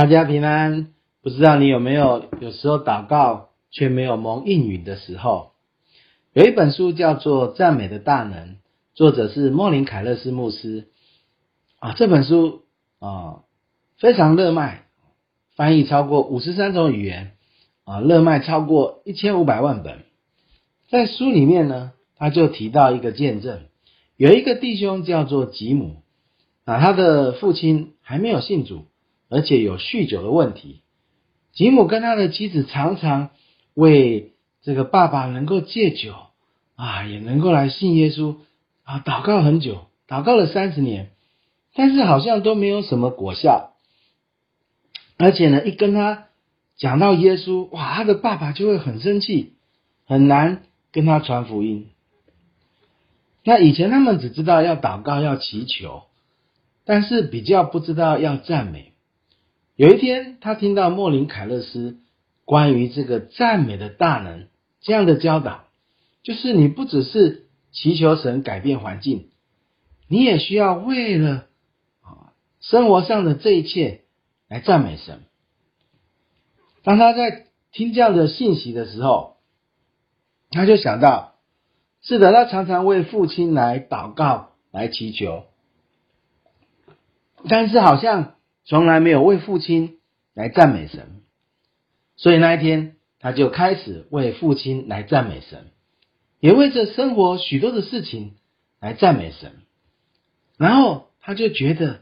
[0.00, 5.50] 大家平安，不知道你有没有有时候祷告却没有蒙应允的时候？
[6.32, 8.48] 有一本书叫做《赞美的大能》，
[8.94, 10.86] 作者是莫林凯勒斯牧师
[11.80, 11.92] 啊。
[11.92, 12.62] 这本书
[12.98, 13.40] 啊
[13.98, 14.86] 非常热卖，
[15.54, 17.32] 翻译超过五十三种语言
[17.84, 19.98] 啊，热卖超过一千五百万本。
[20.88, 23.64] 在书里面呢，他就提到一个见证，
[24.16, 26.02] 有一个弟兄叫做吉姆
[26.64, 28.86] 啊，他的父亲还没有信主。
[29.30, 30.82] 而且有酗酒的问题，
[31.52, 33.30] 吉姆跟他的妻子常常
[33.74, 36.14] 为这个爸爸能够戒酒
[36.74, 38.36] 啊，也能够来信耶稣
[38.82, 41.12] 啊，祷告很久，祷告了三十年，
[41.74, 43.72] 但是好像都没有什么果效。
[45.16, 46.26] 而且呢，一跟他
[46.76, 49.54] 讲到耶稣，哇，他的爸爸就会很生气，
[50.06, 51.88] 很难跟他传福音。
[53.44, 56.02] 那以前他们只知道要祷告、要祈求，
[56.84, 58.89] 但是比较不知道要赞美。
[59.80, 62.00] 有一天，他听到莫林凯勒斯
[62.44, 64.48] 关于这个赞美的大能
[64.82, 65.64] 这样的教导，
[66.22, 69.30] 就是你不只是祈求神改变环境，
[70.06, 71.46] 你也需要为了
[72.02, 74.02] 啊生活上的这一切
[74.48, 75.22] 来赞美神。
[76.82, 79.38] 当他在听这样的信息的时候，
[80.50, 81.36] 他就想到，
[82.02, 85.44] 是的，他常常为父亲来祷告、来祈求，
[87.48, 88.34] 但是好像。
[88.64, 89.98] 从来没有为父亲
[90.34, 91.22] 来赞美神，
[92.16, 95.66] 所以那一天他就开始为父亲来赞美神，
[96.38, 98.36] 也为这生活许多的事情
[98.80, 99.52] 来赞美神。
[100.56, 102.00] 然后他就觉得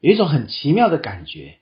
[0.00, 1.58] 有一种很奇妙的感觉，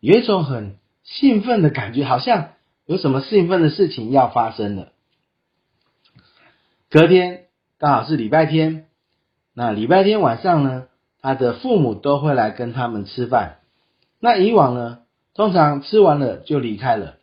[0.00, 2.54] 有一种很兴奋的感觉，好像
[2.86, 4.92] 有什么兴奋的事情要发生了。
[6.90, 7.46] 隔天
[7.78, 8.86] 刚好是礼拜天，
[9.54, 10.88] 那礼拜天晚上呢，
[11.20, 13.60] 他的父母都会来跟他们吃饭。
[14.24, 15.00] 那以往呢，
[15.34, 17.18] 通常吃完了就离开了，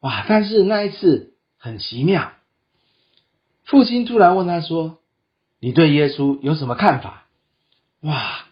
[0.00, 0.26] 哇！
[0.28, 2.32] 但是那一次很奇妙，
[3.64, 4.98] 父亲突然问他说
[5.60, 7.28] ：“你对耶稣有什么看法？”
[8.02, 8.44] 哇，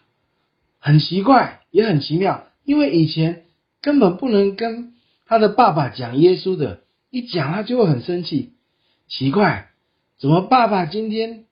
[0.79, 3.43] 很奇怪，也很奇妙，因为以前
[3.81, 4.93] 根本不能跟
[5.25, 8.53] 他的爸爸讲耶稣的，一讲他就会很生气。
[9.09, 9.67] 奇怪，
[10.17, 11.43] 怎么爸爸今天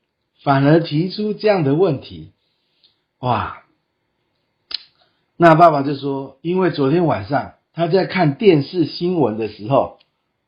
[0.41, 2.31] 反而提出这样的问题？
[3.19, 3.62] 哇！
[5.43, 9.99] 那爸爸就说：“因为昨天晚上他在看电视新闻的时候，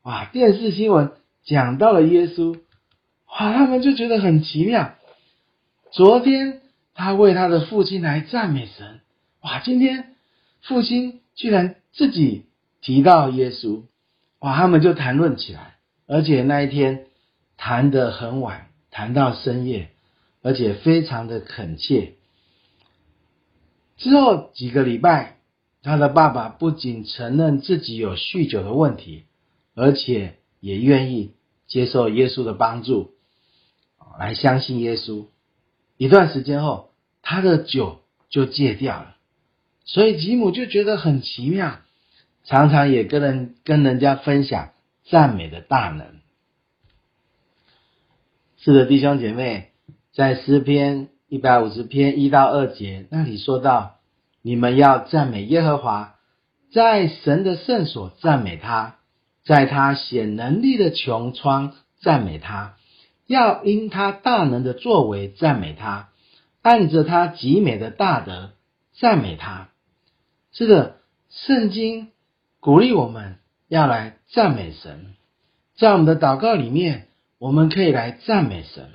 [0.04, 1.12] 哇，电视新闻
[1.44, 2.54] 讲到了耶稣，
[3.28, 4.94] 哇，他们就觉得很奇妙。
[5.90, 6.62] 昨天
[6.94, 9.00] 他为他的父亲来赞美神，
[9.42, 10.14] 哇，今天
[10.62, 12.46] 父亲居然自己
[12.80, 13.82] 提到耶稣，
[14.38, 15.74] 哇，他们就谈论起来，
[16.06, 17.04] 而且那一天
[17.58, 19.90] 谈得很晚，谈到深夜，
[20.40, 22.14] 而且非常的恳切。”
[23.96, 25.38] 之后几个礼拜，
[25.82, 29.24] 他的爸爸不仅承认自己有酗酒的问题，
[29.74, 31.32] 而且也愿意
[31.66, 33.12] 接受耶稣的帮助，
[34.18, 35.26] 来相信耶稣。
[35.96, 36.90] 一段时间后，
[37.22, 39.16] 他的酒就戒掉了。
[39.84, 41.78] 所以吉姆就觉得很奇妙，
[42.44, 44.72] 常常也跟人跟人家分享
[45.08, 46.20] 赞美的大能。
[48.58, 49.70] 是的，弟兄姐妹，
[50.12, 51.08] 在诗篇。
[51.28, 53.96] 一百五十篇一到二节那里说到，
[54.42, 56.14] 你们要赞美耶和华，
[56.72, 58.94] 在神的圣所赞美他，
[59.44, 62.76] 在他显能力的穹窗赞美他，
[63.26, 66.10] 要因他大能的作为赞美他，
[66.62, 68.50] 按着他极美的大德
[68.94, 69.68] 赞美他。
[70.52, 70.98] 是的，
[71.28, 72.12] 圣经
[72.60, 75.14] 鼓励我们要来赞美神，
[75.76, 77.08] 在我们的祷告里面，
[77.38, 78.90] 我们可以来赞美神。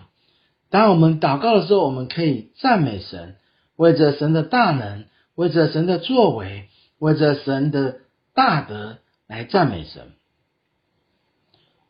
[0.71, 3.35] 当我们祷告的时候，我们可以赞美神，
[3.75, 5.03] 为着神的大能，
[5.35, 7.99] 为着神的作为，为着神的
[8.33, 10.13] 大德来赞美神。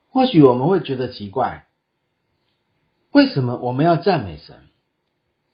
[0.09, 1.67] 或许我们会觉得奇怪，
[3.11, 4.55] 为什么我们要赞美神？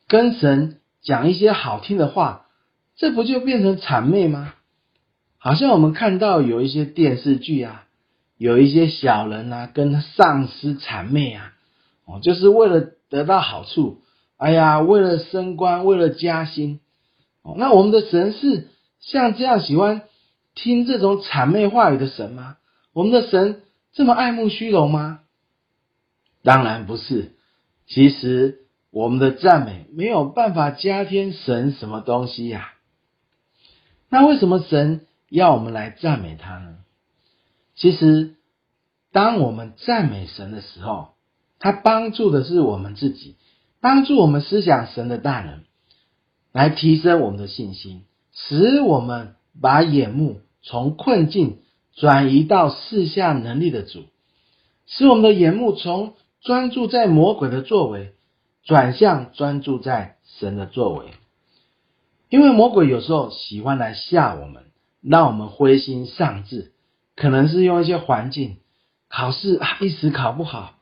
[0.08, 2.46] 跟神讲一些好听的话，
[2.96, 4.54] 这不就变成谄媚吗？
[5.38, 7.84] 好像我们看到有一些电视剧啊，
[8.38, 11.54] 有一些小人啊，跟上司谄媚啊，
[12.06, 12.94] 哦，就是为了。
[13.10, 14.02] 得到好处，
[14.38, 16.80] 哎呀，为了升官，为了加薪，
[17.42, 18.68] 哦，那我们的神是
[19.00, 20.04] 像这样喜欢
[20.56, 22.58] 听这种谄媚话语的神吗？
[22.94, 23.64] 我们的神
[23.94, 25.22] 这么爱慕虚荣吗？
[26.44, 27.34] 当然不是。
[27.88, 32.74] 其实我们的赞美没有办法加添神什么东西呀。
[34.10, 36.78] 那为什么神要我们来赞美他呢？
[37.76, 38.36] 其实，
[39.12, 41.10] 当我们赞美神的时候，
[41.60, 43.36] 他帮助的是我们自己，
[43.82, 45.62] 帮助我们思想神的大能，
[46.52, 51.60] 来提升我们的信心，使我们把眼目从困境
[51.96, 54.04] 转移到四下能力的主，
[54.86, 58.14] 使我们的眼目从专注在魔鬼的作为，
[58.64, 61.06] 转向专注在神的作为。
[62.30, 64.66] 因为魔鬼有时候喜欢来吓我们，
[65.02, 66.74] 让我们灰心丧志，
[67.16, 68.58] 可能是用一些环境，
[69.10, 70.76] 考试啊一时考不好，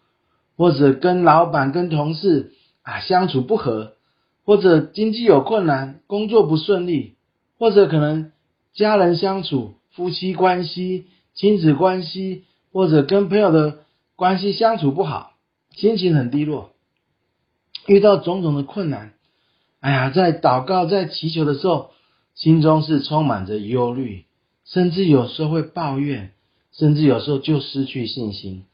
[0.58, 3.94] 或者跟老板、跟同事啊相处不和，
[4.46, 7.16] 或者经济有困难，工作不顺利，
[7.58, 8.32] 或者可能
[8.74, 13.80] 家人相处、夫妻关系、亲子关系，或者跟朋友的
[14.16, 15.34] 关系相处不好，
[15.76, 16.72] 心情很低落，
[17.88, 19.14] 遇到种种的困难。
[19.82, 21.92] 哎呀，在祷告、在祈求的时候，
[22.34, 24.26] 心中是充满着忧虑，
[24.66, 26.32] 甚至有时候会抱怨，
[26.72, 28.66] 甚至有时候就失去信心。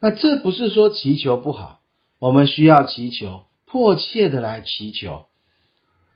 [0.00, 1.80] 那这不是说祈求不好，
[2.18, 5.26] 我们需要祈求，迫切的来祈求。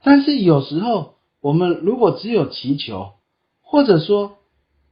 [0.02, 3.12] 但是有时候，我们如果只有祈求，
[3.62, 4.38] 或者说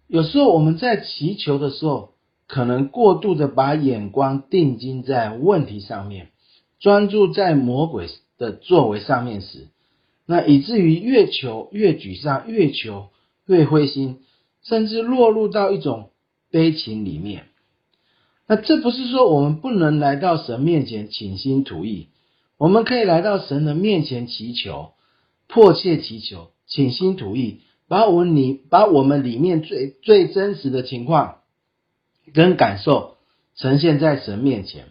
[0.06, 2.14] 有时候我们在祈求的时候，
[2.46, 6.30] 可能过度的把眼光定睛在问题上面，
[6.78, 8.08] 专注在魔鬼。
[8.38, 9.66] 的作为上面时，
[10.24, 13.08] 那以至于越求越沮丧，越求
[13.46, 14.20] 越灰心，
[14.62, 16.10] 甚至落入到一种
[16.48, 17.48] 悲情里面。
[18.48, 22.08] 那这不是说我们不能来到神面前倾心吐意，
[22.56, 24.92] 我们可以来到神的面前祈求，
[25.46, 31.42] 迫切祈求，倾心吐意，把我们里把我们里面最最真实的情况
[32.32, 33.18] 跟感受
[33.54, 34.86] 呈现在神面前。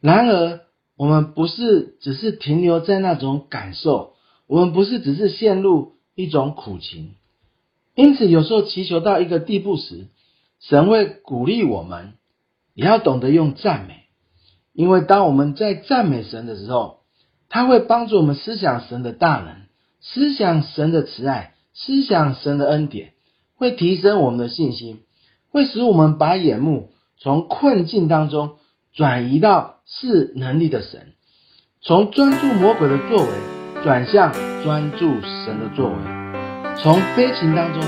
[0.00, 0.60] 然而。
[1.00, 4.14] 我们不是只是停留在那种感受，
[4.48, 7.14] 我们不是只是陷入一种苦情，
[7.94, 10.08] 因此有时候祈求到一个地步时，
[10.58, 12.14] 神会鼓励我们，
[12.78, 14.04] 也要懂得用赞美，
[14.72, 17.00] 因为当我们在赞美神的时候，
[17.48, 19.56] 他会帮助我们思想神的大能，
[20.00, 23.14] 思想神的慈爱，思想神的恩典，
[23.56, 25.00] 会提升我们的信心，
[25.50, 28.52] 会使我们把眼目从困境当中
[28.94, 29.74] 转移到。
[29.90, 31.14] 是能力的神，
[31.80, 33.30] 从专注魔鬼的作为
[33.82, 34.30] 转向
[34.62, 35.96] 专注神的作为，
[36.76, 37.82] 从悲情当中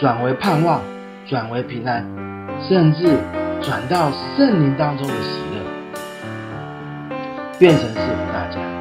[0.00, 0.82] 转为盼望，
[1.28, 2.04] 转为平安，
[2.68, 3.20] 甚至
[3.60, 5.60] 转到圣灵当中的喜乐，
[7.58, 7.96] 变成是
[8.32, 8.77] 大家。